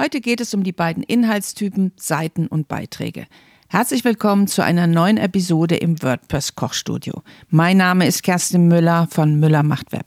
[0.00, 3.26] Heute geht es um die beiden Inhaltstypen Seiten und Beiträge.
[3.66, 7.24] Herzlich willkommen zu einer neuen Episode im WordPress Kochstudio.
[7.50, 10.06] Mein Name ist Kerstin Müller von Müller macht Web.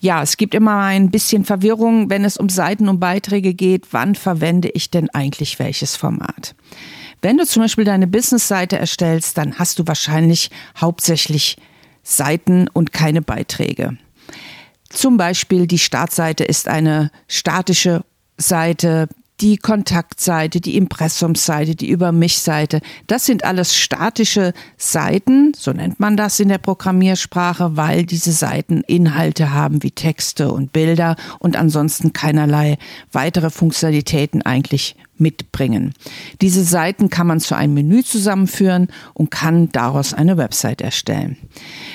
[0.00, 3.86] Ja, es gibt immer ein bisschen Verwirrung, wenn es um Seiten und Beiträge geht.
[3.92, 6.56] Wann verwende ich denn eigentlich welches Format?
[7.22, 11.58] Wenn du zum Beispiel deine Business-Seite erstellst, dann hast du wahrscheinlich hauptsächlich
[12.02, 13.96] Seiten und keine Beiträge.
[14.88, 18.02] Zum Beispiel die Startseite ist eine statische
[18.40, 19.08] Seite,
[19.40, 26.16] die Kontaktseite, die Impressumsseite, die Über mich-Seite, das sind alles statische Seiten, so nennt man
[26.16, 32.12] das in der Programmiersprache, weil diese Seiten Inhalte haben wie Texte und Bilder und ansonsten
[32.12, 32.76] keinerlei
[33.12, 35.92] weitere Funktionalitäten eigentlich mitbringen.
[36.40, 41.36] Diese Seiten kann man zu einem Menü zusammenführen und kann daraus eine Website erstellen.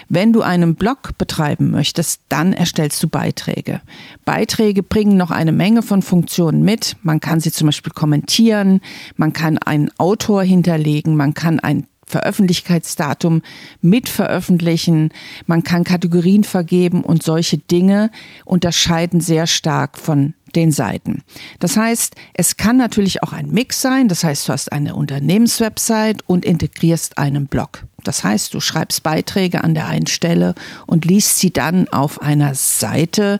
[0.10, 3.82] Wenn du einen Blog betreiben möchtest, dann erstellst du Beiträge.
[4.24, 6.96] Beiträge bringen noch eine Menge von Funktionen mit.
[7.02, 8.82] Man kann sie zum Beispiel kommentieren,
[9.16, 13.42] man kann einen Autor hinterlegen, man kann ein Veröffentlichkeitsdatum
[13.82, 15.10] mit veröffentlichen,
[15.48, 18.12] man kann Kategorien vergeben und solche Dinge
[18.46, 21.24] unterscheiden sehr stark von den Seiten.
[21.60, 24.08] Das heißt, es kann natürlich auch ein Mix sein.
[24.08, 27.84] Das heißt, du hast eine Unternehmenswebsite und integrierst einen Blog.
[28.04, 32.56] Das heißt, du schreibst Beiträge an der einen Stelle und liest sie dann auf einer
[32.56, 33.40] Seite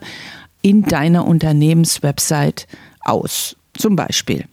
[0.62, 2.66] in deiner Unternehmenswebsite
[3.00, 3.56] aus.
[3.76, 4.44] Zum Beispiel.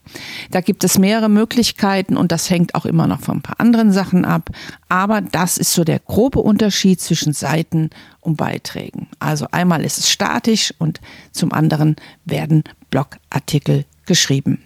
[0.52, 3.92] Da gibt es mehrere Möglichkeiten und das hängt auch immer noch von ein paar anderen
[3.92, 4.50] Sachen ab.
[4.90, 9.08] Aber das ist so der grobe Unterschied zwischen Seiten und Beiträgen.
[9.20, 11.00] Also einmal ist es statisch und
[11.32, 14.60] zum anderen werden Blogartikel geschrieben.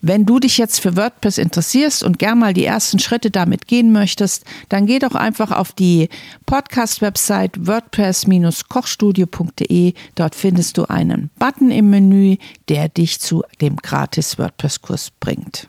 [0.00, 3.92] Wenn du dich jetzt für WordPress interessierst und gern mal die ersten Schritte damit gehen
[3.92, 6.08] möchtest, dann geh doch einfach auf die
[6.46, 9.92] Podcast-Website wordpress-kochstudio.de.
[10.14, 12.36] Dort findest du einen Button im Menü,
[12.68, 15.68] der dich zu dem gratis WordPress-Kurs bringt.